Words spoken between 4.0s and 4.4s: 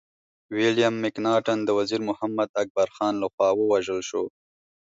شو.